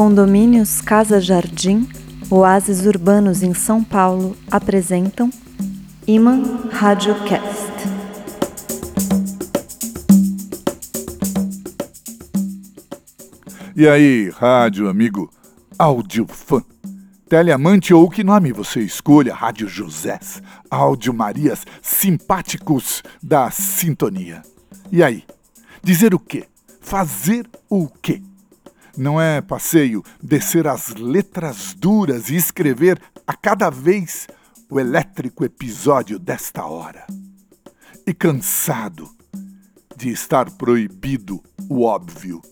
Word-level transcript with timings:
Condomínios 0.00 0.80
Casa 0.80 1.20
Jardim, 1.20 1.86
Oásis 2.30 2.86
Urbanos 2.86 3.42
em 3.42 3.52
São 3.52 3.84
Paulo 3.84 4.34
apresentam 4.50 5.28
Iman 6.06 6.70
Radiocast. 6.70 7.70
E 13.76 13.86
aí, 13.86 14.30
rádio 14.30 14.88
amigo, 14.88 15.30
áudio 15.78 16.26
fã, 16.26 16.64
teleamante 17.28 17.92
ou 17.92 18.08
que 18.08 18.24
nome 18.24 18.54
você 18.54 18.80
escolha, 18.80 19.34
Rádio 19.34 19.68
Josés, 19.68 20.42
áudio 20.70 21.12
Marias, 21.12 21.66
simpáticos 21.82 23.02
da 23.22 23.50
sintonia. 23.50 24.40
E 24.90 25.02
aí, 25.02 25.24
dizer 25.84 26.14
o 26.14 26.18
quê? 26.18 26.46
Fazer 26.80 27.46
o 27.68 27.86
quê? 27.86 28.22
Não 29.00 29.18
é 29.18 29.40
passeio 29.40 30.04
descer 30.22 30.66
as 30.66 30.90
letras 30.90 31.72
duras 31.72 32.28
e 32.28 32.36
escrever 32.36 33.00
a 33.26 33.34
cada 33.34 33.70
vez 33.70 34.26
o 34.68 34.78
elétrico 34.78 35.42
episódio 35.42 36.18
desta 36.18 36.66
hora. 36.66 37.06
E 38.06 38.12
cansado 38.12 39.08
de 39.96 40.10
estar 40.10 40.50
proibido 40.50 41.42
o 41.66 41.82
óbvio, 41.82 42.42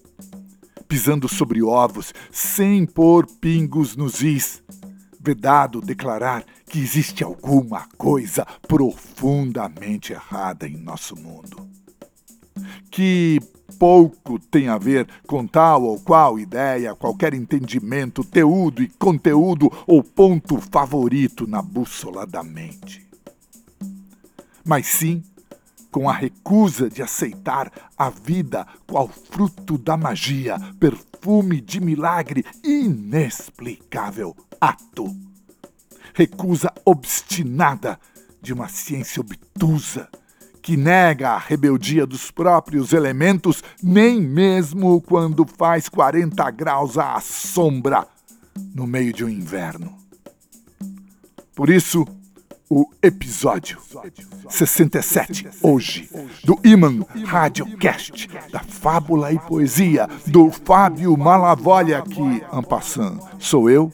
pisando 0.88 1.29
sobre 1.29 1.62
ovos 1.62 2.15
sem 2.33 2.87
pôr 2.87 3.27
pingos 3.27 3.95
nos 3.95 4.23
is, 4.23 4.62
vedado 5.21 5.83
declarar 5.83 6.46
que 6.65 6.79
existe 6.79 7.23
alguma 7.23 7.87
coisa 7.99 8.46
profundamente 8.66 10.15
errada 10.15 10.66
em 10.66 10.79
nosso 10.79 11.15
mundo. 11.15 11.69
Que 12.90 13.40
pouco 13.78 14.38
tem 14.38 14.68
a 14.68 14.78
ver 14.78 15.06
com 15.26 15.46
tal 15.46 15.84
ou 15.84 16.01
qual 16.01 16.38
ideia, 16.38 16.95
qualquer 16.95 17.34
entendimento, 17.34 18.24
teudo 18.24 18.82
e 18.82 18.88
conteúdo 18.88 19.70
ou 19.87 20.02
ponto 20.02 20.60
favorito 20.60 21.46
na 21.46 21.62
bússola 21.62 22.26
da 22.26 22.42
mente. 22.42 23.06
Mas 24.65 24.87
sim 24.87 25.23
com 25.90 26.09
a 26.09 26.12
recusa 26.12 26.88
de 26.88 27.02
aceitar 27.02 27.73
a 27.96 28.10
vida 28.10 28.66
qual 28.87 29.09
fruto 29.09 29.78
da 29.78 29.96
magia, 29.96 30.59
perfume 30.78 31.60
de 31.60 31.80
milagre 31.80 32.45
inexplicável 32.62 34.37
ato. 34.60 35.15
Recusa 36.15 36.72
obstinada 36.84 37.98
de 38.40 38.52
uma 38.52 38.68
ciência 38.68 39.20
obtusa 39.20 40.09
que 40.69 40.77
nega 40.77 41.30
a 41.30 41.38
rebeldia 41.38 42.07
dos 42.07 42.30
próprios 42.30 42.93
elementos, 42.93 43.65
nem 43.83 44.21
mesmo 44.21 45.01
quando 45.01 45.47
faz 45.47 45.88
40 45.88 46.51
graus 46.51 46.99
à 46.99 47.19
sombra 47.21 48.07
no 48.74 48.87
meio 48.87 49.11
de 49.11 49.24
um 49.24 49.30
inverno. 49.30 49.96
Por 51.57 51.71
isso, 51.71 52.07
o 52.69 52.87
episódio 53.02 53.79
67, 54.51 55.49
hoje, 55.63 56.11
do 56.45 56.61
Iman 56.63 57.02
Radiocast, 57.24 58.29
da 58.52 58.61
Fábula 58.61 59.33
e 59.33 59.39
Poesia, 59.39 60.07
do 60.27 60.51
Fábio 60.51 61.16
Malavolha, 61.16 62.02
que, 62.02 62.21
en 62.21 62.63
passant, 62.63 63.19
sou 63.39 63.71
eu, 63.71 63.91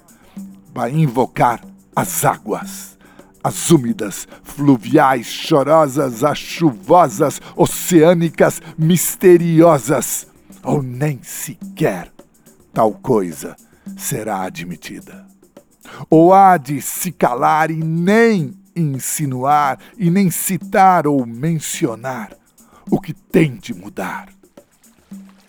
vai 0.75 0.91
invocar 0.91 1.64
as 1.95 2.25
águas 2.25 2.93
as 3.44 3.70
úmidas, 3.70 4.26
fluviais, 4.42 5.26
chorosas, 5.26 6.24
as 6.24 6.38
chuvosas, 6.38 7.42
oceânicas, 7.54 8.62
misteriosas, 8.78 10.26
ou 10.62 10.82
nem 10.82 11.22
sequer 11.22 12.10
tal 12.72 12.92
coisa 12.92 13.54
será 13.98 14.42
admitida. 14.42 15.26
Ou 16.08 16.33
há 16.33 16.56
de 16.56 16.80
se 16.80 17.12
calar 17.12 17.70
e 17.70 17.77
nem 17.77 18.54
insinuar, 18.74 19.78
e 19.98 20.10
nem 20.10 20.30
citar 20.30 21.06
ou 21.06 21.24
mencionar 21.27 22.34
o 22.90 22.98
que 22.98 23.12
tem 23.12 23.56
de 23.56 23.74
mudar, 23.74 24.30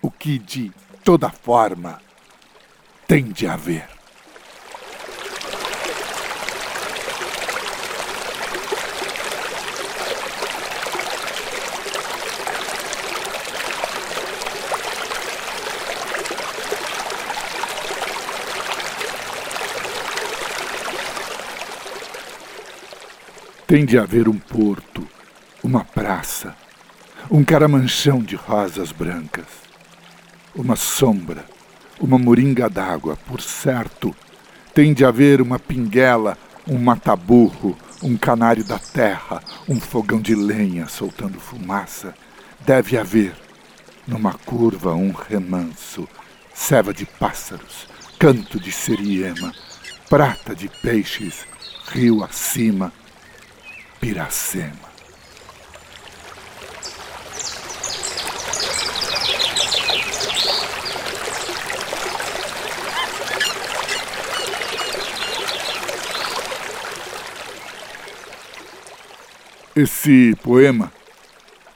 o 0.00 0.10
que 0.10 0.38
de 0.38 0.70
toda 1.02 1.30
forma 1.30 1.98
tem 3.08 3.24
de 3.24 3.46
haver. 3.46 3.95
Tem 23.66 23.84
de 23.84 23.98
haver 23.98 24.28
um 24.28 24.38
porto, 24.38 25.04
uma 25.60 25.84
praça, 25.84 26.54
um 27.28 27.42
caramanchão 27.42 28.20
de 28.20 28.36
rosas 28.36 28.92
brancas, 28.92 29.46
uma 30.54 30.76
sombra, 30.76 31.44
uma 31.98 32.16
moringa 32.16 32.70
d'água, 32.70 33.18
por 33.26 33.40
certo. 33.40 34.14
Tem 34.72 34.94
de 34.94 35.04
haver 35.04 35.40
uma 35.42 35.58
pinguela, 35.58 36.38
um 36.64 36.78
mataburro, 36.78 37.76
um 38.00 38.16
canário 38.16 38.62
da 38.62 38.78
terra, 38.78 39.42
um 39.68 39.80
fogão 39.80 40.20
de 40.20 40.36
lenha 40.36 40.86
soltando 40.86 41.40
fumaça. 41.40 42.14
Deve 42.64 42.96
haver, 42.96 43.34
numa 44.06 44.34
curva, 44.34 44.94
um 44.94 45.10
remanso, 45.10 46.08
ceva 46.54 46.94
de 46.94 47.04
pássaros, 47.04 47.88
canto 48.16 48.60
de 48.60 48.70
seriema, 48.70 49.52
prata 50.08 50.54
de 50.54 50.68
peixes, 50.68 51.44
rio 51.88 52.22
acima 52.22 52.92
Piracema. 54.06 54.70
Esse 69.74 70.36
poema, 70.40 70.92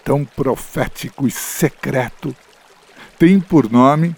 tão 0.04 0.24
profético 0.24 1.26
e 1.26 1.32
secreto, 1.32 2.32
tem 3.18 3.41
por 3.41 3.68
nome, 3.68 4.14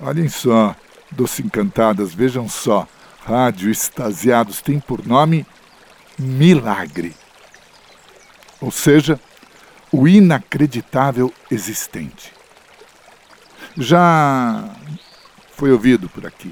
olhem 0.00 0.28
só, 0.28 0.74
doce 1.08 1.40
encantadas, 1.40 2.12
vejam 2.12 2.48
só, 2.48 2.84
rádio 3.24 3.70
extasiados, 3.70 4.60
tem 4.60 4.80
por 4.80 5.06
nome 5.06 5.46
Milagre 6.18 7.14
ou 8.64 8.70
seja, 8.70 9.20
o 9.92 10.08
inacreditável 10.08 11.30
existente. 11.50 12.32
Já 13.76 14.74
foi 15.52 15.70
ouvido 15.70 16.08
por 16.08 16.26
aqui, 16.26 16.50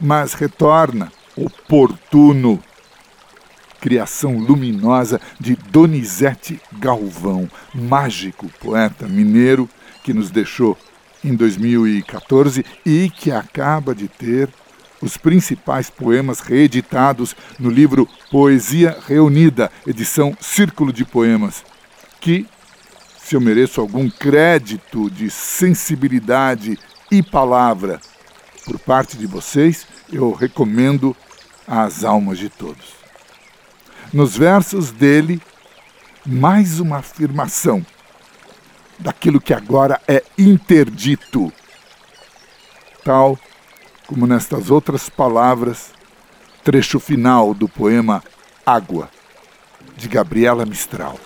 mas 0.00 0.34
retorna 0.34 1.10
oportuno. 1.36 2.62
Criação 3.80 4.38
luminosa 4.38 5.20
de 5.38 5.56
Donizete 5.56 6.60
Galvão, 6.72 7.50
mágico 7.74 8.48
poeta 8.60 9.06
mineiro 9.06 9.68
que 10.04 10.14
nos 10.14 10.30
deixou 10.30 10.78
em 11.24 11.34
2014 11.34 12.64
e 12.84 13.10
que 13.10 13.32
acaba 13.32 13.94
de 13.94 14.06
ter 14.06 14.48
os 15.00 15.16
principais 15.16 15.90
poemas 15.90 16.40
reeditados 16.40 17.34
no 17.58 17.70
livro 17.70 18.08
Poesia 18.30 18.96
Reunida, 19.06 19.70
edição 19.86 20.36
Círculo 20.40 20.92
de 20.92 21.04
Poemas, 21.04 21.64
que, 22.20 22.46
se 23.18 23.34
eu 23.34 23.40
mereço 23.40 23.80
algum 23.80 24.08
crédito 24.08 25.10
de 25.10 25.30
sensibilidade 25.30 26.78
e 27.10 27.22
palavra 27.22 28.00
por 28.64 28.78
parte 28.78 29.16
de 29.16 29.26
vocês, 29.26 29.86
eu 30.12 30.32
recomendo 30.32 31.16
às 31.66 32.04
almas 32.04 32.38
de 32.38 32.48
todos. 32.48 32.96
Nos 34.12 34.36
versos 34.36 34.90
dele, 34.90 35.40
mais 36.24 36.80
uma 36.80 36.98
afirmação 36.98 37.84
daquilo 38.98 39.40
que 39.40 39.52
agora 39.52 40.00
é 40.08 40.22
interdito, 40.38 41.52
tal 43.04 43.38
como 44.06 44.26
nestas 44.26 44.70
outras 44.70 45.08
palavras, 45.08 45.90
trecho 46.62 47.00
final 47.00 47.52
do 47.52 47.68
poema 47.68 48.22
Água, 48.64 49.08
de 49.96 50.08
Gabriela 50.08 50.64
Mistral. 50.64 51.18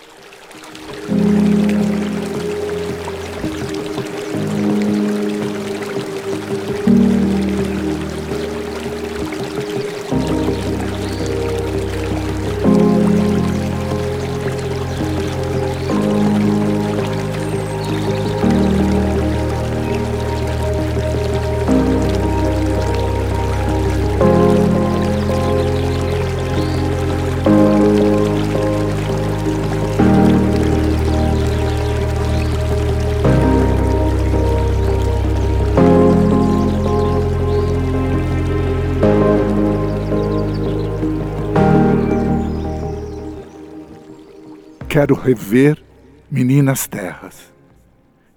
Quero 44.91 45.15
rever 45.15 45.81
meninas 46.29 46.85
terras 46.85 47.53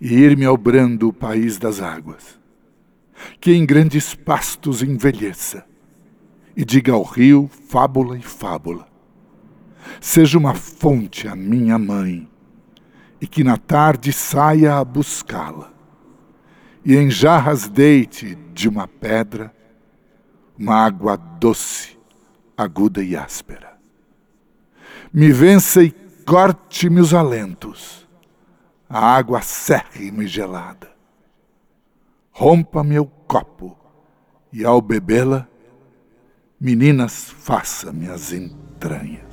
e 0.00 0.14
ir-me 0.14 0.44
ao 0.44 0.56
brando 0.56 1.12
país 1.12 1.58
das 1.58 1.80
águas, 1.80 2.38
que 3.40 3.52
em 3.52 3.66
grandes 3.66 4.14
pastos 4.14 4.80
envelheça 4.80 5.66
e 6.56 6.64
diga 6.64 6.92
ao 6.92 7.02
rio 7.02 7.50
fábula 7.68 8.16
e 8.16 8.22
fábula. 8.22 8.86
Seja 10.00 10.38
uma 10.38 10.54
fonte 10.54 11.26
a 11.26 11.34
minha 11.34 11.76
mãe 11.76 12.30
e 13.20 13.26
que 13.26 13.42
na 13.42 13.56
tarde 13.56 14.12
saia 14.12 14.76
a 14.76 14.84
buscá-la 14.84 15.72
e 16.84 16.94
em 16.94 17.10
jarras 17.10 17.68
deite 17.68 18.38
de 18.54 18.68
uma 18.68 18.86
pedra 18.86 19.52
uma 20.56 20.76
água 20.76 21.16
doce, 21.16 21.98
aguda 22.56 23.02
e 23.02 23.16
áspera. 23.16 23.74
Me 25.12 25.32
vença 25.32 25.82
e 25.82 26.03
corte-me 26.24 27.00
os 27.00 27.12
alentos, 27.12 28.08
a 28.88 28.98
água 28.98 29.38
acérrima 29.38 30.24
e 30.24 30.26
gelada. 30.26 30.92
Rompa 32.30 32.82
meu 32.82 33.06
copo 33.06 33.76
e 34.52 34.64
ao 34.64 34.80
bebê-la, 34.80 35.48
meninas, 36.60 37.30
faça-me 37.30 38.08
as 38.08 38.32
entranhas. 38.32 39.23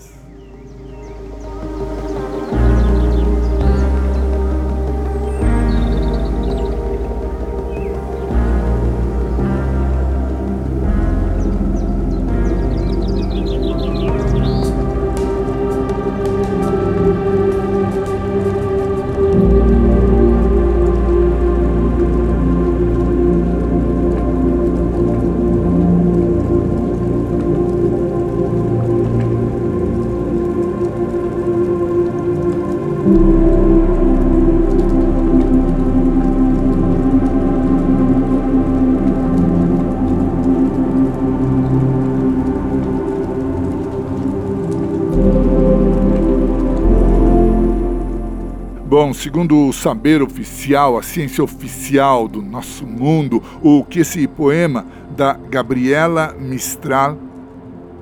Bom, 49.11 49.15
segundo 49.15 49.67
o 49.67 49.73
saber 49.73 50.21
oficial, 50.21 50.97
a 50.97 51.03
ciência 51.03 51.43
oficial 51.43 52.29
do 52.29 52.41
nosso 52.41 52.87
mundo, 52.87 53.43
o 53.61 53.83
que 53.83 53.99
esse 53.99 54.25
poema 54.25 54.85
da 55.17 55.33
Gabriela 55.33 56.33
Mistral, 56.39 57.17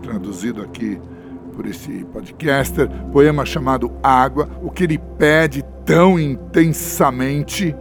traduzido 0.04 0.62
aqui 0.62 1.02
por 1.56 1.66
esse 1.66 2.06
podcaster, 2.14 2.88
poema 3.12 3.44
chamado 3.44 3.92
Água, 4.04 4.48
o 4.62 4.70
que 4.70 4.84
ele 4.84 5.00
pede 5.18 5.66
tão 5.84 6.20
intensamente 6.20 7.76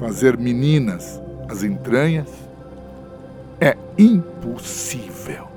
fazer 0.00 0.36
meninas 0.36 1.22
as 1.48 1.62
entranhas 1.62 2.26
é 3.60 3.76
impossível. 3.96 5.51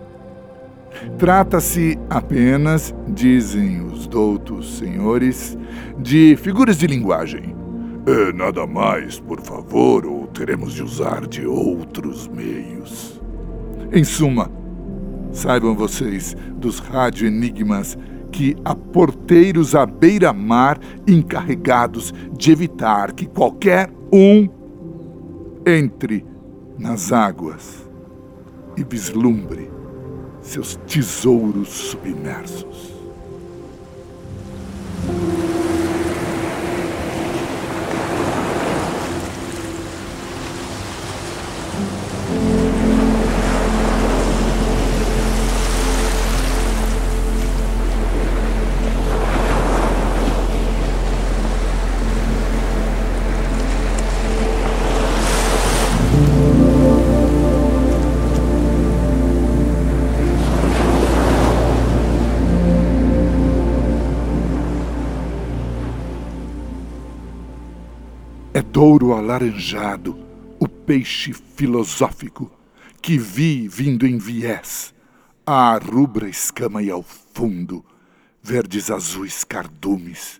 Trata-se 1.17 1.97
apenas, 2.09 2.93
dizem 3.07 3.81
os 3.85 4.07
doutos 4.07 4.77
senhores, 4.77 5.57
de 5.97 6.35
figuras 6.37 6.77
de 6.77 6.87
linguagem. 6.87 7.55
É 8.05 8.31
nada 8.31 8.67
mais, 8.67 9.19
por 9.19 9.41
favor, 9.41 10.05
ou 10.05 10.27
teremos 10.27 10.73
de 10.73 10.83
usar 10.83 11.25
de 11.25 11.45
outros 11.47 12.27
meios. 12.27 13.19
Em 13.91 14.03
suma, 14.03 14.51
saibam 15.31 15.75
vocês 15.75 16.35
dos 16.57 16.79
rádio 16.79 17.27
enigmas 17.27 17.97
que 18.31 18.55
há 18.65 18.75
porteiros 18.75 19.73
à 19.73 19.85
beira-mar 19.85 20.77
encarregados 21.07 22.13
de 22.37 22.51
evitar 22.51 23.13
que 23.13 23.25
qualquer 23.25 23.89
um 24.11 24.47
entre 25.65 26.25
nas 26.77 27.11
águas 27.11 27.89
e 28.77 28.83
vislumbre 28.83 29.74
seus 30.45 30.79
tesouros 30.87 31.69
submersos. 31.69 32.94
Alaranjado 69.35 70.17
o 70.59 70.67
peixe 70.67 71.33
filosófico 71.33 72.49
que 73.01 73.17
vi 73.17 73.67
vindo 73.67 74.07
em 74.07 74.17
viés, 74.17 74.93
à 75.45 75.77
rubra 75.77 76.29
escama 76.29 76.81
e 76.81 76.89
ao 76.89 77.03
fundo, 77.03 77.85
verdes 78.41 78.89
azuis 78.89 79.43
cardumes, 79.43 80.39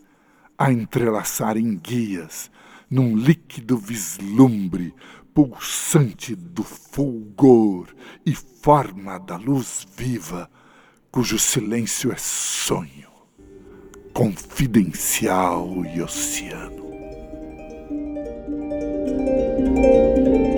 a 0.57 0.71
entrelaçar 0.71 1.57
em 1.57 1.75
guias, 1.75 2.49
num 2.89 3.17
líquido 3.17 3.77
vislumbre 3.77 4.93
pulsante 5.33 6.33
do 6.33 6.63
fulgor 6.63 7.87
e 8.25 8.33
forma 8.33 9.19
da 9.19 9.35
luz 9.35 9.85
viva, 9.97 10.49
cujo 11.11 11.37
silêncio 11.37 12.13
é 12.13 12.17
sonho, 12.17 13.09
confidencial 14.13 15.85
e 15.85 16.01
oceano. 16.01 16.84
Thank 19.75 20.27
you. 20.27 20.54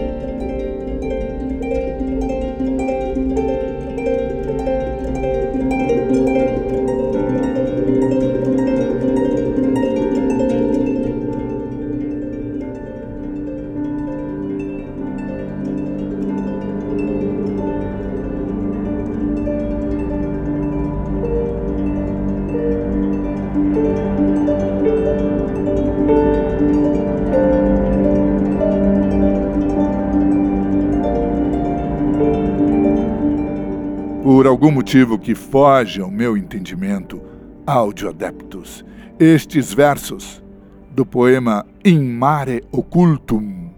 Por 34.47 34.51
algum 34.51 34.71
motivo 34.71 35.19
que 35.19 35.35
foge 35.35 35.99
ao 35.99 36.09
meu 36.09 36.37
entendimento, 36.37 37.21
audioadeptos, 37.65 38.85
estes 39.19 39.73
versos 39.73 40.41
do 40.89 41.05
poema 41.05 41.65
In 41.83 41.99
Mare 42.13 42.63
Occultum 42.71 43.69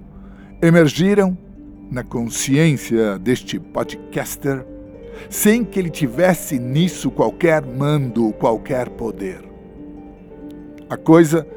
emergiram 0.62 1.36
na 1.90 2.04
consciência 2.04 3.18
deste 3.18 3.60
podcaster 3.60 4.64
sem 5.28 5.66
que 5.66 5.80
ele 5.80 5.90
tivesse 5.90 6.60
nisso 6.60 7.10
qualquer 7.10 7.66
mando, 7.66 8.32
qualquer 8.34 8.90
poder. 8.90 9.42
A 10.88 10.96
coisa 10.96 11.48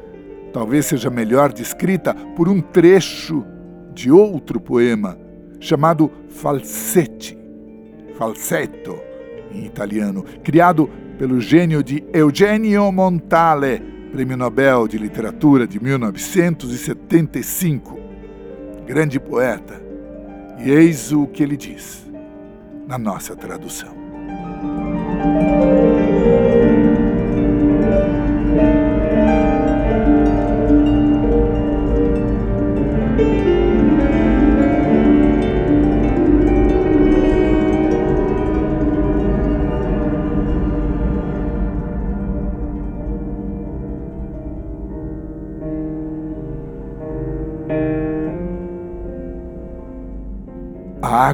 talvez 0.51 0.87
seja 0.87 1.11
melhor 1.11 1.53
descrita 1.53 2.15
por 2.35 2.49
um 2.49 2.59
trecho 2.59 3.45
de 3.93 4.09
outro 4.09 4.59
poema 4.59 5.15
chamado 5.59 6.11
Falsete, 6.29 7.42
falsetto 8.17 8.97
em 9.51 9.65
italiano, 9.65 10.23
criado 10.43 10.89
pelo 11.17 11.39
gênio 11.39 11.81
de 11.83 12.03
Eugenio 12.11 12.91
Montale, 12.91 13.79
Prêmio 14.11 14.35
Nobel 14.37 14.87
de 14.87 14.97
Literatura 14.97 15.67
de 15.67 15.79
1975. 15.81 17.99
Grande 18.85 19.19
poeta. 19.19 19.81
E 20.59 20.69
eis 20.71 21.11
o 21.11 21.27
que 21.27 21.43
ele 21.43 21.57
diz 21.57 22.09
na 22.87 22.97
nossa 22.97 23.35
tradução. 23.35 23.93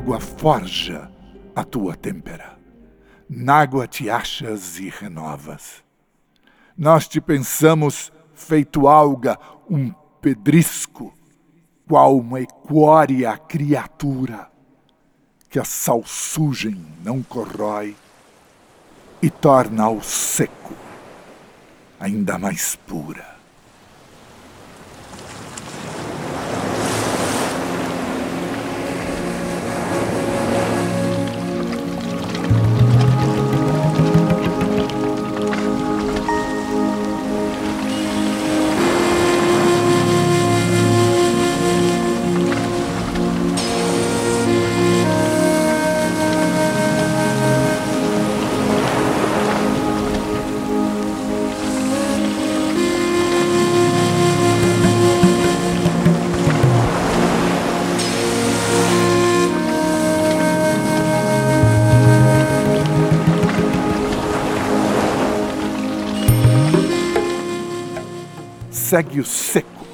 A 0.10 0.12
água 0.14 0.20
forja 0.20 1.12
a 1.56 1.64
tua 1.64 1.96
têmpera. 1.96 2.58
Nágua 3.30 3.88
te 3.88 4.10
achas 4.10 4.80
e 4.80 4.90
renovas. 4.90 5.84
Nós 6.76 7.08
te 7.08 7.22
pensamos 7.22 8.12
feito 8.34 8.88
alga, 8.88 9.38
um 9.70 9.94
pedrisco, 10.20 11.14
qual 11.88 12.18
uma 12.18 12.42
equórea 12.42 13.38
criatura, 13.38 14.50
que 15.48 15.60
a 15.60 15.64
salsugem 15.64 16.84
não 17.04 17.22
corrói 17.22 17.96
e 19.22 19.30
torna 19.30 19.84
ao 19.84 20.02
seco 20.02 20.74
ainda 22.00 22.40
mais 22.40 22.76
pura. 22.76 23.39
Seco. 69.24 69.86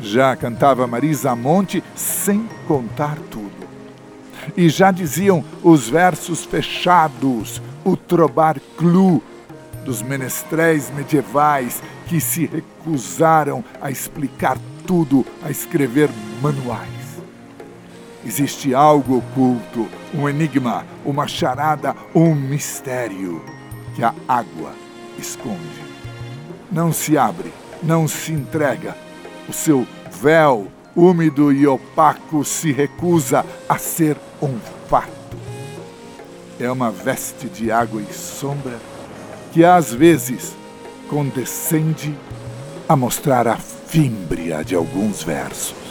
Já 0.00 0.36
cantava 0.36 0.86
Marisa 0.86 1.34
Monte 1.34 1.82
sem 1.94 2.48
contar 2.66 3.16
tudo. 3.30 3.66
E 4.56 4.68
já 4.68 4.90
diziam 4.90 5.44
os 5.62 5.88
versos 5.88 6.44
fechados, 6.44 7.60
o 7.84 7.96
trobar 7.96 8.60
clu 8.76 9.22
dos 9.84 10.02
menestréis 10.02 10.90
medievais 10.90 11.82
que 12.06 12.20
se 12.20 12.46
recusaram 12.46 13.64
a 13.80 13.90
explicar 13.90 14.58
tudo, 14.86 15.24
a 15.42 15.50
escrever 15.50 16.10
manuais. 16.42 16.90
Existe 18.24 18.74
algo 18.74 19.18
oculto, 19.18 19.88
um 20.12 20.28
enigma, 20.28 20.84
uma 21.04 21.28
charada, 21.28 21.94
um 22.14 22.34
mistério 22.34 23.42
que 23.94 24.02
a 24.02 24.12
água 24.26 24.72
esconde. 25.18 25.86
Não 26.70 26.92
se 26.92 27.16
abre 27.16 27.52
não 27.82 28.06
se 28.08 28.32
entrega. 28.32 28.96
O 29.48 29.52
seu 29.52 29.86
véu 30.20 30.68
úmido 30.94 31.52
e 31.52 31.66
opaco 31.66 32.44
se 32.44 32.72
recusa 32.72 33.44
a 33.68 33.78
ser 33.78 34.16
um 34.40 34.58
fato. 34.88 35.10
É 36.58 36.70
uma 36.70 36.90
veste 36.90 37.48
de 37.48 37.70
água 37.70 38.00
e 38.00 38.12
sombra 38.12 38.78
que 39.52 39.64
às 39.64 39.92
vezes 39.92 40.54
condescende 41.08 42.14
a 42.88 42.96
mostrar 42.96 43.46
a 43.46 43.56
fímbria 43.56 44.64
de 44.64 44.74
alguns 44.74 45.22
versos. 45.22 45.85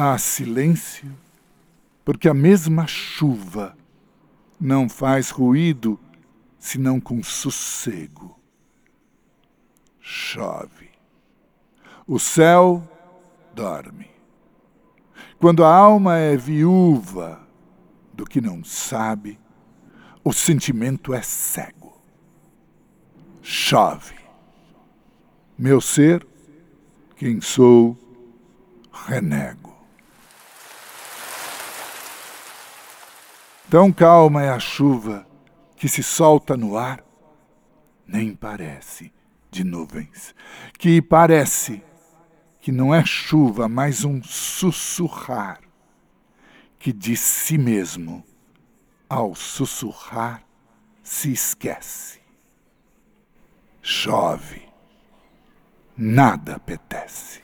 Há 0.00 0.16
silêncio, 0.16 1.12
porque 2.04 2.28
a 2.28 2.32
mesma 2.32 2.86
chuva 2.86 3.76
não 4.60 4.88
faz 4.88 5.30
ruído 5.30 5.98
senão 6.56 7.00
com 7.00 7.20
sossego. 7.20 8.38
Chove. 9.98 10.90
O 12.06 12.20
céu 12.20 12.88
dorme. 13.52 14.08
Quando 15.36 15.64
a 15.64 15.74
alma 15.74 16.16
é 16.16 16.36
viúva 16.36 17.44
do 18.14 18.24
que 18.24 18.40
não 18.40 18.62
sabe, 18.62 19.36
o 20.22 20.32
sentimento 20.32 21.12
é 21.12 21.22
cego. 21.22 22.00
Chove. 23.42 24.14
Meu 25.58 25.80
ser, 25.80 26.24
quem 27.16 27.40
sou, 27.40 27.98
renego. 28.92 29.67
Tão 33.70 33.92
calma 33.92 34.42
é 34.42 34.48
a 34.48 34.58
chuva 34.58 35.26
que 35.76 35.90
se 35.90 36.02
solta 36.02 36.56
no 36.56 36.78
ar, 36.78 37.04
nem 38.06 38.34
parece 38.34 39.12
de 39.50 39.62
nuvens, 39.62 40.34
que 40.78 41.02
parece 41.02 41.84
que 42.60 42.72
não 42.72 42.94
é 42.94 43.04
chuva, 43.04 43.68
mas 43.68 44.04
um 44.04 44.22
sussurrar, 44.22 45.60
que 46.78 46.94
de 46.94 47.14
si 47.14 47.58
mesmo, 47.58 48.24
ao 49.06 49.34
sussurrar, 49.34 50.42
se 51.02 51.30
esquece. 51.30 52.20
Chove, 53.82 54.66
nada 55.94 56.56
apetece. 56.56 57.42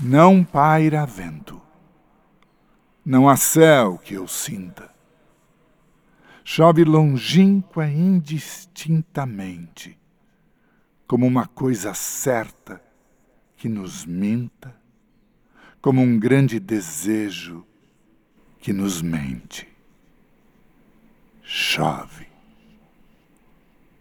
Não 0.00 0.42
paira 0.42 1.04
vento. 1.04 1.60
Não 3.04 3.28
há 3.28 3.36
céu 3.36 3.98
que 3.98 4.14
eu 4.14 4.26
sinta. 4.26 4.90
Chove 6.42 6.84
longínqua 6.84 7.86
indistintamente, 7.86 9.98
como 11.06 11.26
uma 11.26 11.46
coisa 11.46 11.92
certa 11.92 12.82
que 13.56 13.68
nos 13.68 14.06
minta, 14.06 14.74
como 15.80 16.00
um 16.00 16.18
grande 16.18 16.58
desejo 16.58 17.66
que 18.58 18.72
nos 18.72 19.02
mente. 19.02 19.68
Chove. 21.42 22.26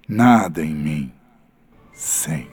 Nada 0.07 0.63
em 0.63 0.73
mim 0.73 1.13
sente. 1.93 2.52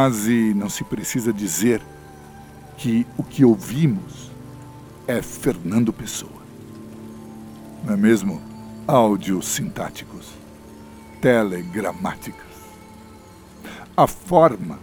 Quase 0.00 0.54
não 0.54 0.70
se 0.70 0.82
precisa 0.82 1.30
dizer 1.30 1.82
que 2.78 3.06
o 3.18 3.22
que 3.22 3.44
ouvimos 3.44 4.30
é 5.06 5.20
Fernando 5.20 5.92
Pessoa. 5.92 6.40
Não 7.84 7.92
é 7.92 7.96
mesmo? 7.98 8.40
Áudios 8.88 9.46
sintáticos, 9.46 10.30
telegramáticas. 11.20 12.46
A 13.94 14.06
forma, 14.06 14.78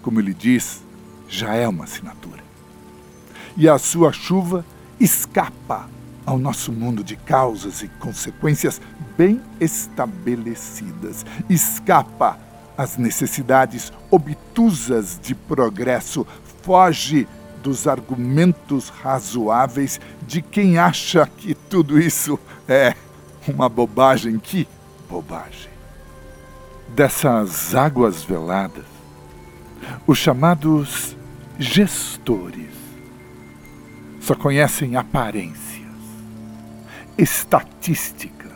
como 0.00 0.18
ele 0.18 0.32
diz, 0.32 0.82
já 1.28 1.52
é 1.52 1.68
uma 1.68 1.84
assinatura. 1.84 2.42
E 3.54 3.68
a 3.68 3.76
sua 3.76 4.12
chuva 4.12 4.64
escapa 4.98 5.90
ao 6.24 6.38
nosso 6.38 6.72
mundo 6.72 7.04
de 7.04 7.16
causas 7.16 7.82
e 7.82 7.88
consequências 8.00 8.80
bem 9.14 9.42
estabelecidas. 9.60 11.26
Escapa 11.50 12.47
às 12.78 12.96
necessidades 12.96 13.92
obtusas 14.08 15.18
de 15.20 15.34
progresso, 15.34 16.24
foge 16.62 17.26
dos 17.60 17.88
argumentos 17.88 18.88
razoáveis 18.88 20.00
de 20.24 20.40
quem 20.40 20.78
acha 20.78 21.26
que 21.26 21.54
tudo 21.54 22.00
isso 22.00 22.38
é 22.68 22.94
uma 23.48 23.68
bobagem. 23.68 24.38
Que 24.38 24.68
bobagem! 25.10 25.72
Dessas 26.94 27.74
águas 27.74 28.22
veladas, 28.22 28.84
os 30.06 30.18
chamados 30.18 31.16
gestores 31.58 32.68
só 34.20 34.34
conhecem 34.34 34.94
aparências, 34.94 35.88
estatísticas, 37.16 38.52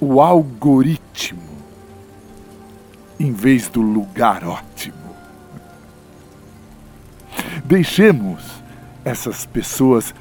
o 0.00 0.20
algoritmo, 0.20 1.51
em 3.22 3.32
vez 3.32 3.68
do 3.68 3.80
lugar 3.80 4.42
ótimo. 4.42 4.96
Deixemos 7.64 8.42
essas 9.04 9.46
pessoas 9.46 10.12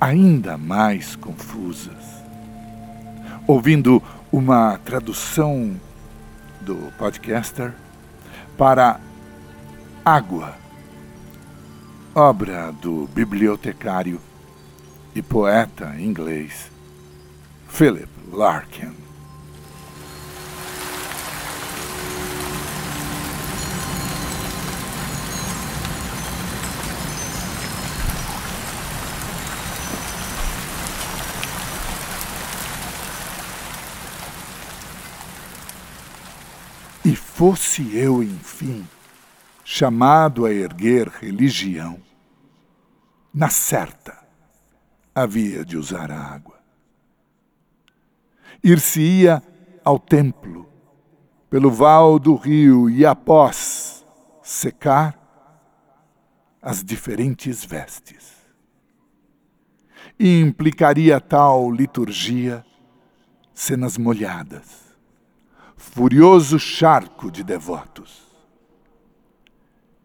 ainda 0.00 0.58
mais 0.58 1.14
confusas, 1.14 1.94
ouvindo 3.46 4.02
uma 4.32 4.76
tradução 4.78 5.80
do 6.60 6.92
podcaster 6.98 7.72
para 8.58 8.98
Água, 10.04 10.56
obra 12.16 12.72
do 12.72 13.08
bibliotecário 13.14 14.20
e 15.14 15.22
poeta 15.22 15.94
inglês 16.00 16.68
Philip 17.68 18.08
Larkin. 18.32 19.04
E 37.04 37.14
fosse 37.44 37.94
eu, 37.94 38.22
enfim, 38.22 38.88
chamado 39.62 40.46
a 40.46 40.50
erguer 40.50 41.08
religião, 41.08 42.00
na 43.34 43.50
certa 43.50 44.16
havia 45.14 45.62
de 45.62 45.76
usar 45.76 46.10
a 46.10 46.18
água. 46.18 46.58
Ir-se-ia 48.62 49.42
ao 49.84 49.98
templo, 49.98 50.66
pelo 51.50 51.70
val 51.70 52.18
do 52.18 52.34
rio, 52.34 52.88
e 52.88 53.04
após 53.04 54.06
secar 54.42 55.14
as 56.62 56.82
diferentes 56.82 57.62
vestes. 57.62 58.32
E 60.18 60.40
implicaria 60.40 61.20
tal 61.20 61.70
liturgia 61.70 62.64
cenas 63.52 63.98
molhadas 63.98 64.83
furioso 65.92 66.58
charco 66.58 67.30
de 67.30 67.44
devotos. 67.44 68.24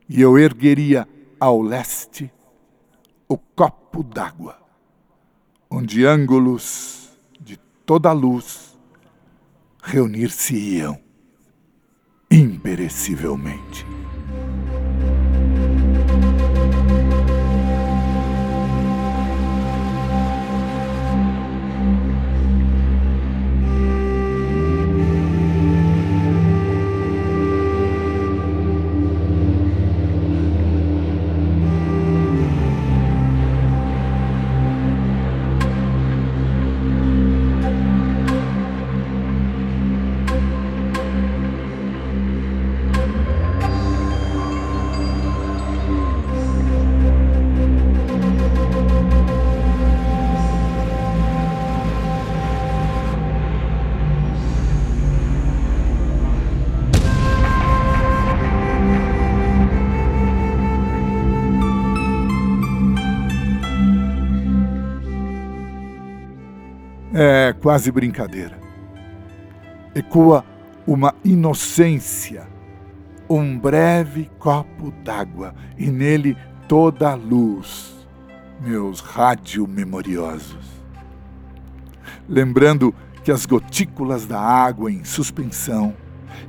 E 0.08 0.22
eu 0.22 0.38
ergueria 0.38 1.08
ao 1.40 1.62
leste 1.62 2.32
o 3.28 3.38
copo 3.38 4.04
d'água, 4.04 4.60
onde 5.70 6.06
ângulos 6.06 7.10
de 7.40 7.58
toda 7.86 8.10
a 8.10 8.14
luz 8.14 8.78
reunir-se-iam 9.82 11.00
imperecivelmente. 12.30 13.86
Quase 67.70 67.92
brincadeira. 67.92 68.58
Ecoa 69.94 70.44
uma 70.88 71.14
inocência, 71.24 72.48
um 73.30 73.60
breve 73.60 74.28
copo 74.40 74.92
d'água 75.04 75.54
e 75.78 75.92
nele 75.92 76.36
toda 76.68 77.12
a 77.12 77.14
luz, 77.14 78.08
meus 78.60 79.02
rádio-memoriosos. 79.02 80.66
Lembrando 82.28 82.92
que 83.24 83.32
as 83.32 83.46
gotículas 83.46 84.26
da 84.26 84.42
água 84.42 84.92
em 84.92 85.04
suspensão, 85.04 85.96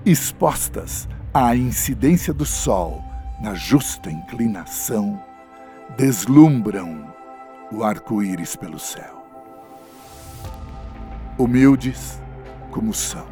expostas 0.06 1.06
à 1.34 1.54
incidência 1.54 2.32
do 2.32 2.46
sol 2.46 3.04
na 3.42 3.52
justa 3.54 4.10
inclinação, 4.10 5.22
deslumbram 5.98 7.12
o 7.70 7.84
arco-íris 7.84 8.56
pelo 8.56 8.78
céu 8.78 9.19
humildes 11.40 12.20
como 12.70 12.92
são, 12.92 13.26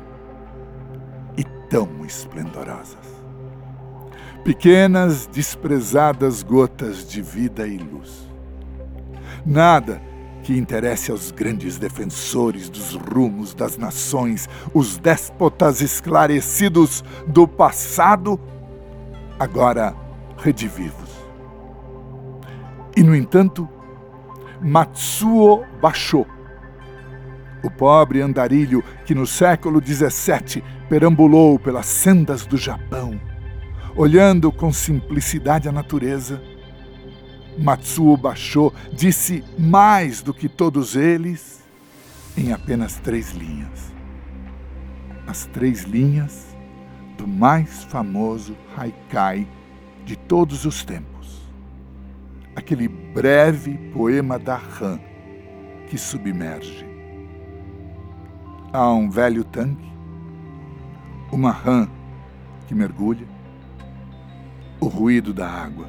e 1.36 1.44
tão 1.68 2.04
esplendorosas. 2.04 2.96
Pequenas, 4.42 5.26
desprezadas 5.26 6.42
gotas 6.42 7.06
de 7.06 7.20
vida 7.20 7.66
e 7.66 7.76
luz. 7.76 8.26
Nada 9.44 10.00
que 10.42 10.56
interesse 10.56 11.10
aos 11.10 11.30
grandes 11.30 11.76
defensores 11.76 12.70
dos 12.70 12.94
rumos 12.94 13.52
das 13.52 13.76
nações, 13.76 14.48
os 14.72 14.96
déspotas 14.96 15.82
esclarecidos 15.82 17.04
do 17.26 17.46
passado, 17.46 18.40
agora 19.38 19.94
redivivos. 20.38 21.10
E, 22.96 23.02
no 23.02 23.14
entanto, 23.14 23.68
Matsuo 24.60 25.64
Basho, 25.80 26.26
o 27.62 27.70
pobre 27.70 28.20
andarilho 28.20 28.84
que 29.04 29.14
no 29.14 29.26
século 29.26 29.82
XVII 29.84 30.62
perambulou 30.88 31.58
pelas 31.58 31.86
sendas 31.86 32.46
do 32.46 32.56
Japão, 32.56 33.20
olhando 33.96 34.50
com 34.52 34.72
simplicidade 34.72 35.68
a 35.68 35.72
natureza, 35.72 36.42
Matsuo 37.58 38.16
Basho 38.16 38.72
disse 38.92 39.44
mais 39.58 40.22
do 40.22 40.32
que 40.32 40.48
todos 40.48 40.94
eles 40.94 41.64
em 42.36 42.52
apenas 42.52 42.96
três 42.96 43.32
linhas. 43.32 43.92
As 45.26 45.44
três 45.46 45.82
linhas 45.82 46.56
do 47.16 47.26
mais 47.26 47.82
famoso 47.84 48.56
haikai 48.76 49.46
de 50.04 50.16
todos 50.16 50.64
os 50.64 50.84
tempos. 50.84 51.42
Aquele 52.54 52.86
breve 52.86 53.76
poema 53.92 54.38
da 54.38 54.56
Han 54.80 55.00
que 55.88 55.98
submerge 55.98 56.87
Há 58.70 58.92
um 58.92 59.08
velho 59.08 59.44
tanque, 59.44 59.90
uma 61.32 61.50
rã 61.50 61.88
que 62.66 62.74
mergulha, 62.74 63.26
o 64.78 64.88
ruído 64.88 65.32
da 65.32 65.48
água. 65.48 65.88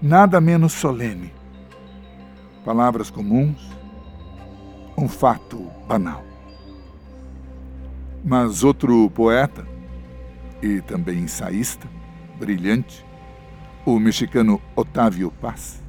Nada 0.00 0.40
menos 0.40 0.72
solene. 0.72 1.34
Palavras 2.64 3.10
comuns, 3.10 3.76
um 4.96 5.08
fato 5.08 5.68
banal. 5.88 6.22
Mas 8.24 8.62
outro 8.62 9.10
poeta, 9.10 9.66
e 10.62 10.80
também 10.80 11.18
ensaísta, 11.18 11.88
brilhante, 12.38 13.04
o 13.84 13.98
mexicano 13.98 14.62
Otávio 14.76 15.32
Paz, 15.40 15.82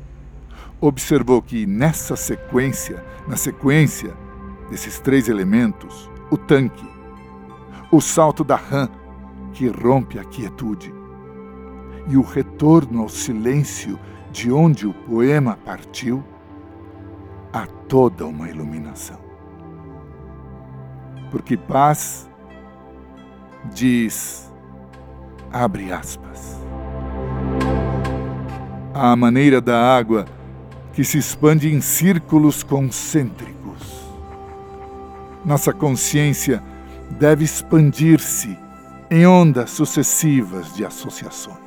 observou 0.81 1.43
que 1.43 1.67
nessa 1.67 2.15
sequência, 2.15 3.05
na 3.27 3.37
sequência 3.37 4.15
desses 4.69 4.99
três 4.99 5.27
elementos, 5.27 6.09
o 6.29 6.37
tanque, 6.37 6.87
o 7.91 8.01
salto 8.01 8.43
da 8.43 8.55
rã, 8.55 8.89
que 9.53 9.67
rompe 9.67 10.19
a 10.19 10.23
quietude, 10.23 10.93
e 12.07 12.17
o 12.17 12.21
retorno 12.21 13.01
ao 13.01 13.09
silêncio 13.09 13.99
de 14.31 14.51
onde 14.51 14.85
o 14.87 14.93
poema 14.93 15.57
partiu, 15.65 16.23
há 17.51 17.65
toda 17.87 18.25
uma 18.25 18.49
iluminação. 18.49 19.17
Porque 21.31 21.57
paz 21.57 22.29
diz, 23.73 24.51
abre 25.51 25.91
aspas, 25.91 26.57
a 28.93 29.15
maneira 29.15 29.59
da 29.59 29.79
água 29.95 30.25
que 30.93 31.03
se 31.03 31.17
expande 31.17 31.71
em 31.71 31.81
círculos 31.81 32.63
concêntricos. 32.63 33.56
Nossa 35.47 35.71
consciência 35.71 36.61
deve 37.17 37.45
expandir-se 37.45 38.59
em 39.09 39.25
ondas 39.25 39.69
sucessivas 39.69 40.75
de 40.75 40.83
associações. 40.83 41.57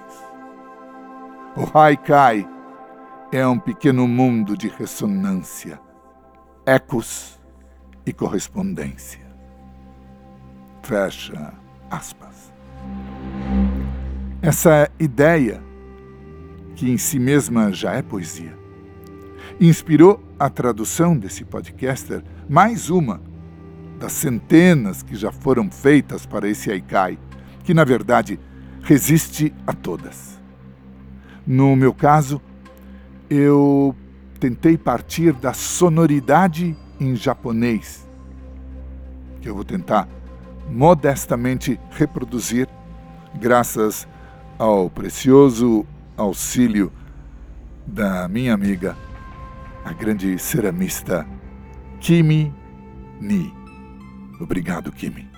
O 1.57 1.79
Haikai 1.79 2.47
é 3.33 3.47
um 3.47 3.59
pequeno 3.59 4.07
mundo 4.07 4.55
de 4.55 4.69
ressonância, 4.69 5.81
ecos 6.67 7.41
e 8.05 8.13
correspondência. 8.13 9.27
Fecha 10.83 11.55
aspas. 11.91 12.53
Essa 14.43 14.91
ideia, 15.01 15.63
que 16.77 16.91
em 16.91 16.99
si 16.99 17.19
mesma 17.19 17.73
já 17.73 17.95
é 17.95 18.03
poesia, 18.03 18.55
inspirou 19.59 20.23
a 20.39 20.51
tradução 20.51 21.17
desse 21.17 21.47
podcaster, 21.47 22.23
mais 22.47 22.91
uma 22.91 23.30
das 24.01 24.13
centenas 24.13 25.03
que 25.03 25.15
já 25.15 25.31
foram 25.31 25.71
feitas 25.71 26.25
para 26.25 26.49
esse 26.49 26.71
Aikai, 26.73 27.19
que 27.63 27.75
na 27.75 27.85
verdade 27.85 28.41
resiste 28.83 29.55
a 29.67 29.75
todas. 29.75 30.41
No 31.47 31.77
meu 31.77 31.93
caso, 31.93 32.41
eu 33.29 33.95
tentei 34.41 34.79
partir 34.79 35.35
da 35.35 35.53
sonoridade 35.53 36.75
em 36.99 37.15
japonês, 37.15 38.09
que 39.43 39.49
eu 39.49 39.55
vou 39.55 39.65
tentar 39.65 40.09
modestamente 40.71 41.79
reproduzir, 41.91 42.69
graças 43.35 44.09
ao 44.59 44.89
precioso 44.89 45.85
auxílio 46.17 46.91
da 47.87 48.27
minha 48.29 48.55
amiga, 48.55 48.97
a 49.85 49.93
grande 49.93 50.39
ceramista 50.39 51.27
Kimi 52.01 52.55
Ni. 53.21 53.60
Obrigado, 54.41 54.91
Kimi. 54.91 55.29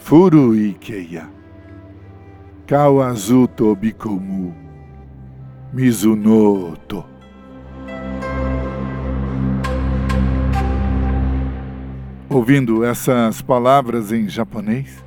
Furu 0.00 0.54
Ikeia. 0.54 1.28
Kawazuto 2.66 3.74
Bikomu. 3.74 4.54
Mizunoto. 5.72 7.04
Ouvindo 12.28 12.84
essas 12.84 13.40
palavras 13.40 14.12
em 14.12 14.28
japonês, 14.28 15.02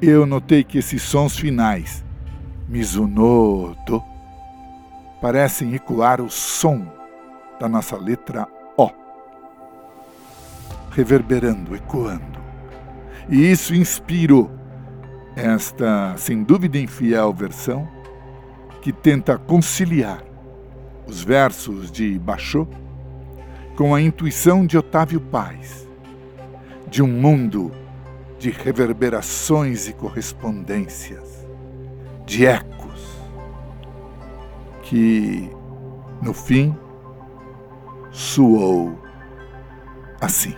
eu 0.00 0.24
notei 0.24 0.62
que 0.62 0.78
esses 0.78 1.02
sons 1.02 1.36
finais, 1.36 2.04
Mizunoto, 2.68 4.00
parecem 5.20 5.74
ecoar 5.74 6.20
o 6.20 6.30
som 6.30 6.86
da 7.58 7.68
nossa 7.68 7.96
letra 7.96 8.46
O, 8.76 8.90
reverberando, 10.90 11.74
ecoando. 11.74 12.38
E 13.28 13.50
isso 13.50 13.74
inspirou 13.74 14.50
esta, 15.34 16.14
sem 16.16 16.42
dúvida 16.42 16.78
infiel 16.78 17.32
versão, 17.32 17.88
que 18.80 18.92
tenta 18.92 19.36
conciliar 19.36 20.22
os 21.06 21.22
versos 21.22 21.90
de 21.90 22.18
Bachot 22.18 22.68
com 23.76 23.94
a 23.94 24.00
intuição 24.00 24.64
de 24.64 24.78
Otávio 24.78 25.20
Paz, 25.20 25.88
de 26.88 27.02
um 27.02 27.08
mundo 27.08 27.72
de 28.38 28.50
reverberações 28.50 29.88
e 29.88 29.92
correspondências, 29.92 31.46
de 32.24 32.46
ecos 32.46 32.75
que, 34.88 35.50
no 36.22 36.32
fim, 36.32 36.76
soou 38.12 38.96
assim. 40.20 40.54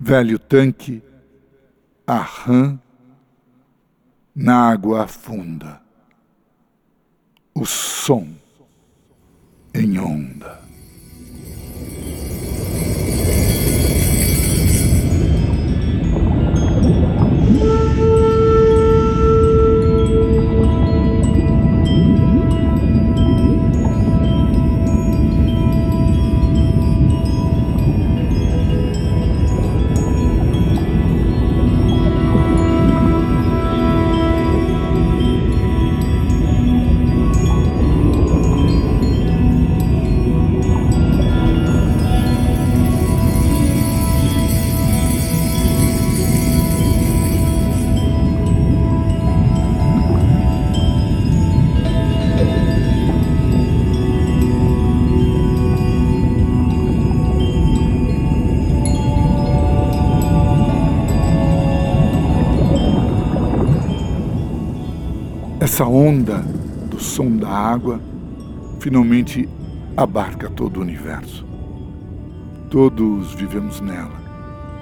Velho 0.00 0.36
tanque, 0.36 1.00
a 2.04 2.18
rã 2.18 2.78
na 4.34 4.68
água 4.68 5.04
afunda 5.04 5.80
o 7.62 7.64
som 7.64 8.26
em 9.72 9.96
onda. 9.96 10.61
Essa 65.72 65.86
onda 65.86 66.44
do 66.90 67.00
som 67.00 67.34
da 67.34 67.48
água 67.48 67.98
finalmente 68.78 69.48
abarca 69.96 70.50
todo 70.50 70.76
o 70.76 70.80
universo. 70.82 71.46
Todos 72.68 73.32
vivemos 73.32 73.80
nela, 73.80 74.20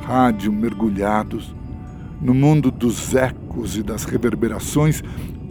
rádio 0.03 0.53
mergulhados 0.53 1.55
no 2.21 2.35
mundo 2.35 2.73
dos 2.73 3.15
ecos 3.15 3.77
e 3.77 3.85
das 3.85 4.03
reverberações, 4.03 5.01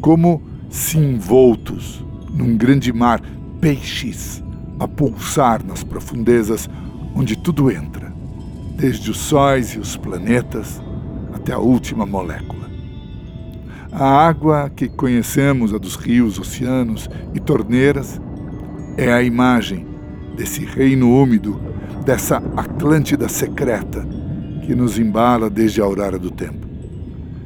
como 0.02 0.42
se 0.70 0.98
envoltos 0.98 2.06
num 2.34 2.58
grande 2.58 2.92
mar, 2.92 3.22
peixes 3.62 4.44
a 4.78 4.90
pulsar 4.90 5.66
nas 5.66 5.86
profundezas 5.86 6.70
onde 7.16 7.38
tudo 7.38 7.72
entra, 7.72 8.14
desde 8.76 9.10
os 9.10 9.18
sóis 9.18 9.70
e 9.70 9.80
os 9.80 9.96
planetas 9.96 10.82
até 11.34 11.54
a 11.54 11.60
última 11.60 12.06
molécula. 12.06 12.69
A 13.92 14.28
água 14.28 14.70
que 14.70 14.88
conhecemos, 14.88 15.74
a 15.74 15.80
dos 15.80 15.96
rios, 15.96 16.38
oceanos 16.38 17.10
e 17.34 17.40
torneiras, 17.40 18.22
é 18.96 19.12
a 19.12 19.24
imagem 19.24 19.88
desse 20.36 20.64
reino 20.64 21.12
úmido, 21.12 21.60
dessa 22.06 22.38
Atlântida 22.56 23.28
secreta 23.28 24.08
que 24.66 24.76
nos 24.76 25.00
embala 25.00 25.50
desde 25.50 25.82
a 25.82 25.86
aurora 25.86 26.20
do 26.20 26.30
tempo. 26.30 26.68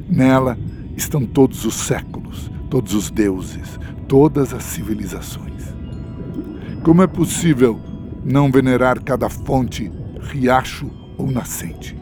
Nela 0.08 0.58
estão 0.94 1.24
todos 1.24 1.64
os 1.64 1.74
séculos, 1.74 2.50
todos 2.68 2.92
os 2.92 3.10
deuses, 3.10 3.80
todas 4.06 4.52
as 4.52 4.64
civilizações. 4.64 5.74
Como 6.82 7.02
é 7.02 7.06
possível 7.06 7.80
não 8.22 8.52
venerar 8.52 9.02
cada 9.02 9.30
fonte, 9.30 9.90
riacho 10.20 10.90
ou 11.16 11.30
nascente? 11.30 11.96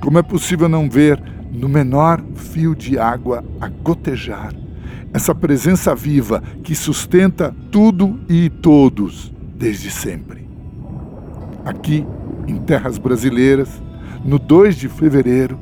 Como 0.00 0.18
é 0.18 0.22
possível 0.22 0.68
não 0.68 0.88
ver 0.88 1.22
no 1.50 1.68
menor 1.68 2.22
fio 2.34 2.74
de 2.74 2.98
água 2.98 3.44
a 3.60 3.68
gotejar, 3.68 4.54
essa 5.12 5.34
presença 5.34 5.94
viva 5.94 6.42
que 6.62 6.74
sustenta 6.74 7.54
tudo 7.70 8.20
e 8.28 8.48
todos 8.48 9.32
desde 9.56 9.90
sempre. 9.90 10.48
Aqui, 11.64 12.06
em 12.46 12.56
terras 12.58 12.96
brasileiras, 12.96 13.82
no 14.24 14.38
2 14.38 14.76
de 14.76 14.88
fevereiro, 14.88 15.58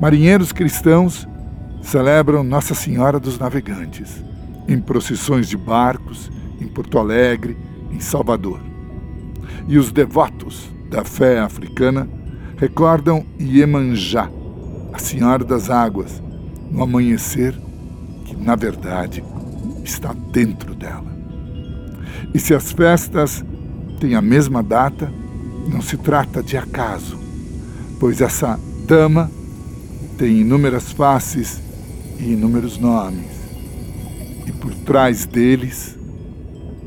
marinheiros 0.00 0.52
cristãos 0.52 1.28
celebram 1.82 2.42
Nossa 2.42 2.74
Senhora 2.74 3.20
dos 3.20 3.38
Navegantes, 3.38 4.24
em 4.66 4.80
procissões 4.80 5.48
de 5.48 5.56
barcos, 5.56 6.30
em 6.60 6.66
Porto 6.66 6.98
Alegre, 6.98 7.56
em 7.92 8.00
Salvador. 8.00 8.60
E 9.68 9.78
os 9.78 9.92
devotos 9.92 10.70
da 10.90 11.04
fé 11.04 11.38
africana 11.38 12.08
recordam 12.56 13.24
Iemanjá, 13.38 14.28
a 14.92 14.98
Senhora 14.98 15.44
das 15.44 15.70
Águas, 15.70 16.22
no 16.70 16.82
amanhecer 16.82 17.54
que, 18.24 18.36
na 18.36 18.56
verdade, 18.56 19.22
está 19.84 20.12
dentro 20.32 20.74
dela. 20.74 21.16
E 22.34 22.38
se 22.38 22.54
as 22.54 22.72
festas 22.72 23.44
têm 24.00 24.14
a 24.14 24.22
mesma 24.22 24.62
data, 24.62 25.12
não 25.68 25.80
se 25.80 25.96
trata 25.96 26.42
de 26.42 26.56
acaso, 26.56 27.18
pois 27.98 28.20
essa 28.20 28.58
dama 28.86 29.30
tem 30.18 30.40
inúmeras 30.40 30.92
faces 30.92 31.60
e 32.18 32.32
inúmeros 32.32 32.78
nomes, 32.78 33.30
e 34.46 34.52
por 34.52 34.74
trás 34.74 35.26
deles, 35.26 35.98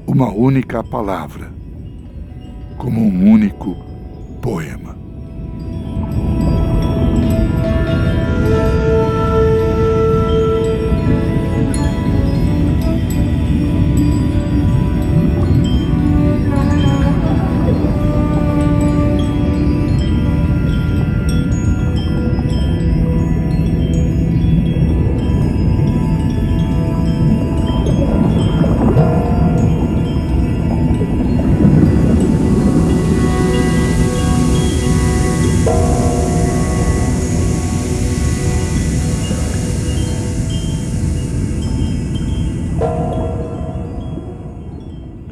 uma 0.07 0.31
única 0.31 0.83
palavra, 0.83 1.51
como 2.77 3.01
um 3.01 3.31
único 3.31 3.75
poema. 4.41 4.98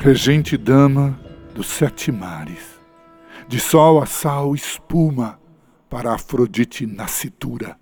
Regente 0.07 0.55
dama 0.55 1.19
dos 1.53 1.67
sete 1.67 2.13
mares, 2.13 2.79
de 3.45 3.59
sol 3.59 4.01
a 4.01 4.05
sal 4.05 4.55
espuma 4.55 5.37
para 5.89 6.13
Afrodite 6.13 6.85
nascitura, 6.85 7.77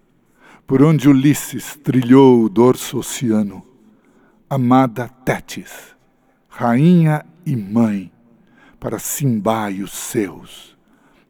por 0.66 0.82
onde 0.82 1.08
Ulisses 1.08 1.76
trilhou 1.84 2.42
o 2.42 2.50
dorso 2.50 2.98
oceano, 2.98 3.64
amada 4.50 5.08
Tétis, 5.24 5.96
rainha 6.50 7.24
e 7.46 7.56
mãe, 7.56 8.12
para 8.80 8.98
Simba 8.98 9.70
e 9.70 9.84
os 9.84 9.92
seus, 9.92 10.76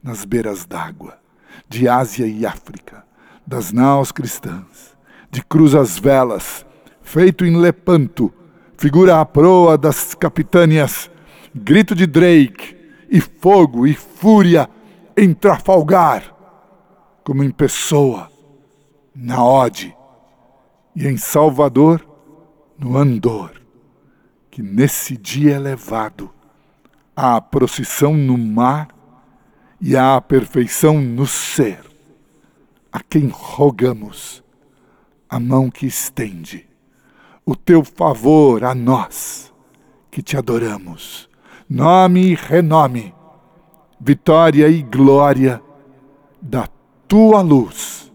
nas 0.01 0.23
beiras 0.23 0.65
d'água, 0.65 1.19
de 1.67 1.89
Ásia 1.89 2.25
e 2.25 2.45
África, 2.45 3.05
das 3.45 3.73
naus 3.73 4.13
cristãs, 4.13 4.95
de 5.29 5.43
cruz 5.43 5.75
as 5.75 5.99
velas, 5.99 6.65
feito 7.01 7.43
em 7.43 7.57
Lepanto, 7.57 8.33
figura 8.77 9.19
a 9.19 9.25
proa 9.25 9.77
das 9.77 10.13
capitânias, 10.13 11.09
grito 11.53 11.95
de 11.95 12.05
Drake, 12.05 12.75
e 13.09 13.21
fogo 13.21 13.87
e 13.87 13.93
fúria 13.93 14.69
em 15.15 15.33
Trafalgar, 15.33 16.35
como 17.23 17.43
em 17.43 17.51
Pessoa, 17.51 18.29
na 19.15 19.43
Ode, 19.43 19.95
e 20.95 21.07
em 21.07 21.17
Salvador, 21.17 22.05
no 22.77 22.97
Andor, 22.97 23.51
que 24.51 24.61
nesse 24.61 25.15
dia 25.15 25.55
é 25.55 25.59
levado 25.59 26.29
à 27.15 27.39
procissão 27.39 28.13
no 28.13 28.37
mar 28.37 28.89
e 29.79 29.95
à 29.95 30.19
perfeição 30.19 31.01
no 31.01 31.25
ser, 31.25 31.79
a 32.91 33.01
quem 33.01 33.27
rogamos 33.27 34.43
a 35.29 35.39
mão 35.39 35.69
que 35.69 35.85
estende 35.85 36.64
o 37.45 37.55
teu 37.55 37.83
favor 37.83 38.63
a 38.63 38.73
nós 38.73 39.53
que 40.09 40.21
te 40.23 40.35
adoramos. 40.35 41.29
Nome 41.69 42.31
e 42.31 42.35
renome, 42.35 43.13
vitória 43.99 44.67
e 44.67 44.81
glória 44.81 45.61
da 46.41 46.67
tua 47.07 47.41
luz, 47.41 48.11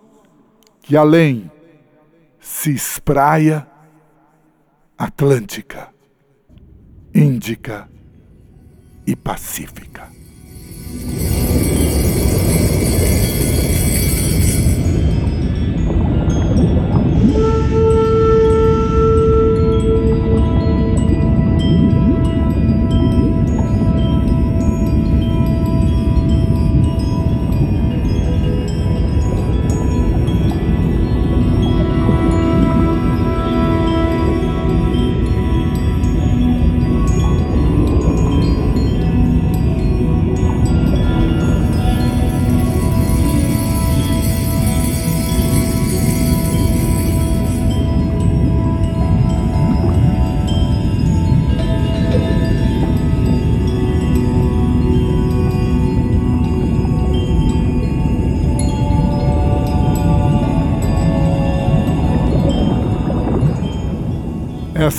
que 0.82 0.96
além 0.96 1.50
se 2.40 2.72
espraia 2.72 3.66
Atlântica, 4.96 5.88
Índica 7.14 7.88
e 9.06 9.16
Pacífica. 9.16 10.10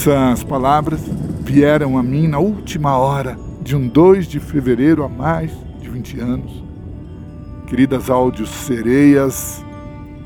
Essas 0.02 0.44
palavras 0.44 1.00
vieram 1.42 1.96
a 1.96 2.02
mim 2.02 2.28
na 2.28 2.40
última 2.40 2.98
hora 2.98 3.38
de 3.62 3.76
um 3.76 3.88
2 3.88 4.26
de 4.26 4.40
fevereiro 4.40 5.04
há 5.04 5.08
mais 5.08 5.52
de 5.80 5.88
20 5.88 6.20
anos. 6.20 6.64
Queridas 7.68 8.10
áudios 8.10 8.50
sereias, 8.50 9.64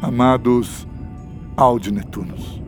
amados 0.02 0.88
audionetunos. 1.58 2.62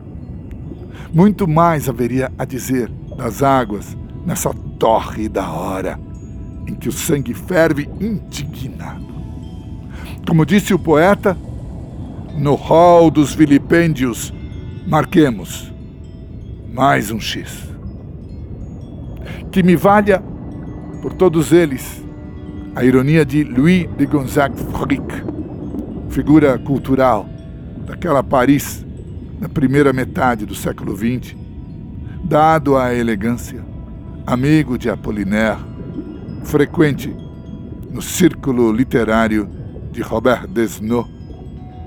Muito 1.10 1.48
mais 1.48 1.88
haveria 1.88 2.30
a 2.36 2.44
dizer 2.44 2.90
das 3.16 3.42
águas 3.42 3.96
nessa 4.26 4.52
torre 4.78 5.30
da 5.30 5.50
hora 5.50 5.98
em 6.66 6.74
que 6.74 6.90
o 6.90 6.92
sangue 6.92 7.32
ferve 7.32 7.88
indignado. 7.98 9.06
Como 10.28 10.44
disse 10.44 10.74
o 10.74 10.78
poeta, 10.78 11.34
no 12.36 12.54
hall 12.54 13.10
dos 13.10 13.34
vilipêndios, 13.34 14.30
marquemos 14.86 15.72
mais 16.78 17.10
um 17.10 17.18
X. 17.18 17.68
Que 19.50 19.64
me 19.64 19.74
valha 19.74 20.22
por 21.02 21.12
todos 21.12 21.50
eles 21.50 22.04
a 22.76 22.84
ironia 22.84 23.24
de 23.24 23.42
Louis 23.42 23.88
de 23.98 24.06
Gonzague 24.06 24.54
Frick, 24.56 25.12
figura 26.08 26.56
cultural 26.56 27.28
daquela 27.84 28.22
Paris 28.22 28.86
na 29.40 29.48
primeira 29.48 29.92
metade 29.92 30.46
do 30.46 30.54
século 30.54 30.96
XX, 30.96 31.34
dado 32.22 32.76
à 32.76 32.94
elegância, 32.94 33.60
amigo 34.24 34.78
de 34.78 34.88
Apollinaire, 34.88 35.58
frequente 36.44 37.12
no 37.90 38.00
círculo 38.00 38.70
literário 38.70 39.48
de 39.90 40.00
Robert 40.00 40.46
Desnos, 40.46 41.08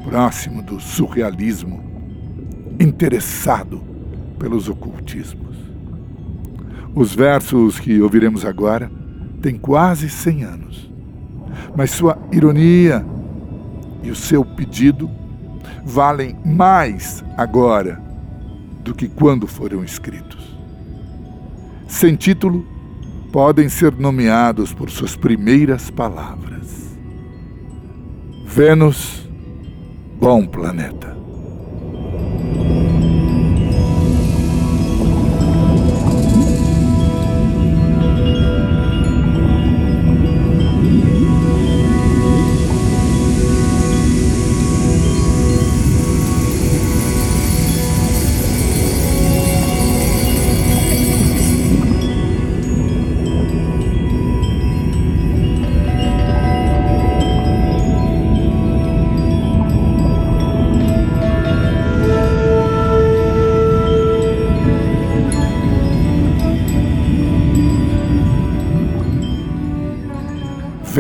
próximo 0.04 0.62
do 0.62 0.82
surrealismo, 0.82 1.82
interessado 2.78 3.91
pelos 4.42 4.68
ocultismos. 4.68 5.56
Os 6.96 7.14
versos 7.14 7.80
que 7.80 8.02
ouviremos 8.02 8.44
agora 8.44 8.92
têm 9.40 9.56
quase 9.56 10.10
100 10.10 10.44
anos, 10.44 10.92
mas 11.76 11.92
sua 11.92 12.18
ironia 12.32 13.06
e 14.04 14.10
o 14.10 14.16
seu 14.16 14.44
pedido 14.44 15.10
valem 15.86 16.36
mais 16.44 17.24
agora 17.38 18.02
do 18.84 18.96
que 18.96 19.08
quando 19.08 19.46
foram 19.46 19.84
escritos. 19.84 20.58
Sem 21.88 22.16
título, 22.16 22.66
podem 23.32 23.70
ser 23.70 23.94
nomeados 23.94 24.74
por 24.74 24.90
suas 24.90 25.16
primeiras 25.16 25.92
palavras. 25.92 26.98
Vênus, 28.46 29.30
bom 30.20 30.46
planeta. 30.46 31.11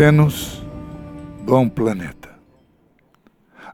Vênus, 0.01 0.65
bom 1.45 1.69
planeta. 1.69 2.31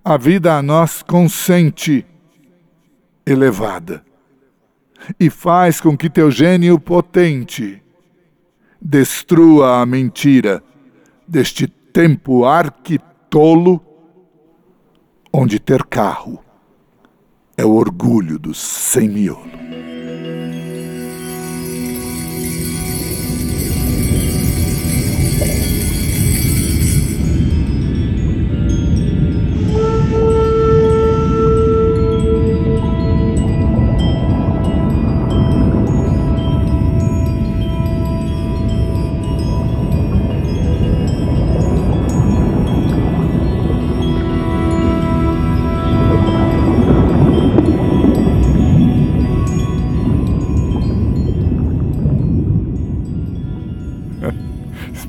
A 0.03 0.17
vida 0.17 0.57
a 0.57 0.61
nós 0.61 1.01
consente 1.01 2.05
elevada 3.25 4.03
e 5.17 5.29
faz 5.29 5.79
com 5.79 5.95
que 5.95 6.09
teu 6.09 6.29
gênio 6.29 6.77
potente 6.81 7.81
destrua 8.81 9.79
a 9.79 9.85
mentira 9.85 10.61
deste 11.25 11.65
tempo 11.65 12.43
arquitolo, 12.43 13.81
onde 15.31 15.61
ter 15.61 15.85
carro 15.85 16.43
é 17.55 17.63
o 17.63 17.71
orgulho 17.71 18.37
dos 18.37 18.57
sem 18.57 19.07
miolo. 19.07 19.49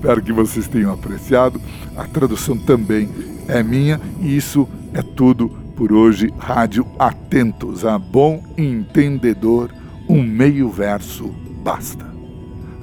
Espero 0.09 0.23
que 0.23 0.33
vocês 0.33 0.67
tenham 0.67 0.91
apreciado. 0.91 1.61
A 1.95 2.07
tradução 2.07 2.57
também 2.57 3.11
é 3.47 3.63
minha 3.63 4.01
e 4.23 4.35
isso 4.35 4.67
é 4.95 5.03
tudo 5.03 5.51
por 5.77 5.93
hoje. 5.93 6.33
Rádio 6.39 6.87
Atentos 6.99 7.85
a 7.85 7.99
bom 7.99 8.43
entendedor, 8.57 9.71
um 10.09 10.23
meio 10.23 10.71
verso 10.71 11.29
basta. 11.63 12.07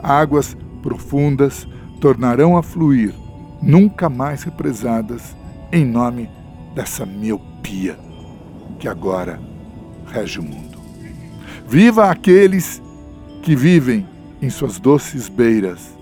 Águas 0.04 0.56
profundas 0.84 1.68
tornarão 2.00 2.58
a 2.58 2.62
fluir, 2.62 3.12
nunca 3.60 4.08
mais 4.08 4.44
represadas, 4.44 5.36
em 5.72 5.84
nome 5.84 6.30
dessa 6.76 7.08
miopia 7.08 7.98
que 8.78 8.88
agora 8.88 9.40
rege 10.06 10.40
o 10.40 10.44
mundo. 10.44 10.78
Viva 11.68 12.12
aqueles 12.12 12.80
que 13.42 13.56
vivem 13.56 14.08
em 14.40 14.52
suas 14.52 14.78
doces 14.78 15.28
beiras 15.28 15.95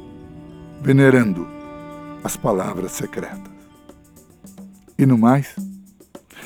venerando 0.83 1.47
as 2.23 2.35
palavras 2.35 2.91
secretas. 2.91 3.53
E 4.99 5.05
no 5.05 5.17
mais, 5.17 5.55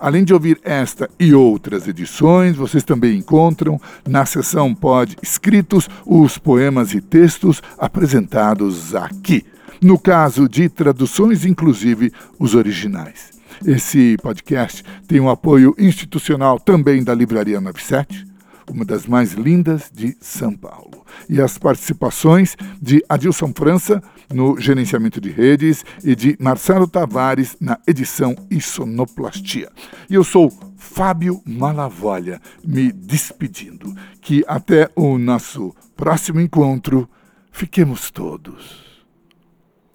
Além 0.00 0.24
de 0.24 0.34
ouvir 0.34 0.60
esta 0.64 1.08
e 1.16 1.32
outras 1.32 1.86
edições, 1.86 2.56
vocês 2.56 2.82
também 2.82 3.18
encontram 3.18 3.80
na 4.04 4.26
seção 4.26 4.74
Pod 4.74 5.16
Escritos 5.22 5.88
os 6.04 6.38
poemas 6.38 6.92
e 6.92 7.00
textos 7.00 7.62
apresentados 7.78 8.96
aqui 8.96 9.46
no 9.80 9.98
caso 9.98 10.48
de 10.48 10.68
traduções, 10.68 11.44
inclusive 11.44 12.12
os 12.38 12.54
originais. 12.54 13.38
Esse 13.64 14.16
podcast 14.22 14.84
tem 15.06 15.20
o 15.20 15.24
um 15.24 15.30
apoio 15.30 15.74
institucional 15.78 16.60
também 16.60 17.02
da 17.02 17.14
Livraria 17.14 17.60
97, 17.60 18.26
uma 18.70 18.84
das 18.84 19.06
mais 19.06 19.32
lindas 19.32 19.90
de 19.92 20.16
São 20.20 20.52
Paulo. 20.52 21.04
E 21.28 21.40
as 21.40 21.58
participações 21.58 22.56
de 22.80 23.02
Adilson 23.08 23.52
França 23.54 24.02
no 24.32 24.60
gerenciamento 24.60 25.20
de 25.20 25.30
redes 25.30 25.84
e 26.04 26.14
de 26.14 26.36
Marcelo 26.38 26.86
Tavares 26.86 27.56
na 27.60 27.78
edição 27.86 28.36
e 28.50 28.60
sonoplastia. 28.60 29.70
E 30.08 30.14
eu 30.14 30.22
sou 30.22 30.52
Fábio 30.76 31.42
Malavolha, 31.46 32.40
me 32.64 32.92
despedindo. 32.92 33.94
Que 34.20 34.44
até 34.46 34.90
o 34.94 35.18
nosso 35.18 35.74
próximo 35.96 36.40
encontro, 36.40 37.08
fiquemos 37.50 38.10
todos 38.10 38.87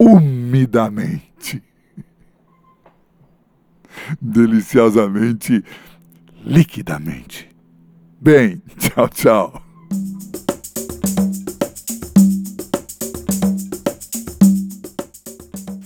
umidamente, 0.05 1.63
deliciosamente, 4.21 5.63
liquidamente. 6.43 7.49
Bem, 8.19 8.61
tchau, 8.77 9.09
tchau. 9.09 9.63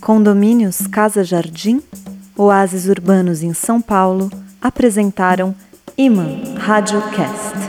Condomínios 0.02 0.88
Casa 0.88 1.24
Jardim, 1.24 1.82
oásis 2.38 2.88
urbanos 2.88 3.44
em 3.44 3.54
São 3.54 3.82
Paulo, 3.82 4.32
apresentaram 4.62 5.54
Iman 5.98 6.56
Radiocast. 6.56 7.67